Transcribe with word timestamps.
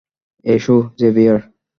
এসো, 0.45 0.75
জেভিয়ার। 0.99 1.39